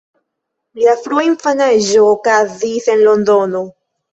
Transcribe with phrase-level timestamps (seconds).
[0.79, 3.67] Lia frua infanaĝo okazis en Londono.